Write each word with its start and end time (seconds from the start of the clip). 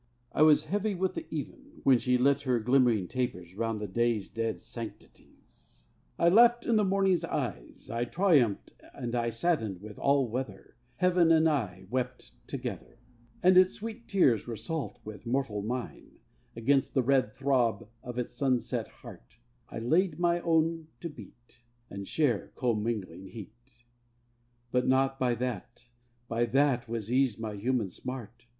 I 0.31 0.41
was 0.41 0.65
heavy 0.65 0.95
with 0.95 1.13
the 1.13 1.27
even, 1.29 1.79
When 1.83 1.99
she 1.99 2.17
lit 2.17 2.41
her 2.41 2.59
glimmering 2.59 3.07
tapers 3.07 3.53
Round 3.53 3.79
the 3.79 3.85
day's 3.85 4.31
dead 4.31 4.59
sanctities. 4.59 5.83
I 6.17 6.27
laughed 6.27 6.65
in 6.65 6.75
the 6.77 6.83
morning's 6.83 7.23
eyes. 7.23 7.87
I 7.87 8.05
triumphed 8.05 8.73
and 8.95 9.13
I 9.13 9.29
saddened 9.29 9.79
with 9.79 9.99
all 9.99 10.27
weather, 10.27 10.75
Heaven 10.95 11.31
and 11.31 11.47
I 11.47 11.85
wept 11.91 12.31
together, 12.47 12.97
And 13.43 13.55
its 13.59 13.73
sweet 13.73 14.07
tears 14.07 14.47
were 14.47 14.55
salt 14.55 14.97
with 15.05 15.27
mortal 15.27 15.61
mine; 15.61 16.17
Against 16.55 16.95
the 16.95 17.03
red 17.03 17.35
throb 17.35 17.87
of 18.01 18.17
its 18.17 18.33
sunset 18.33 18.87
heart 18.87 19.37
I 19.69 19.77
laid 19.77 20.17
my 20.17 20.39
own 20.39 20.87
to 21.01 21.09
beat, 21.09 21.61
And 21.91 22.07
share 22.07 22.51
commingling 22.55 23.27
heat; 23.27 23.83
But 24.71 24.87
not 24.87 25.19
by 25.19 25.35
that, 25.35 25.85
by 26.27 26.45
that, 26.45 26.89
was 26.89 27.13
eased 27.13 27.39
my 27.39 27.53
human 27.53 27.91
smart. 27.91 28.47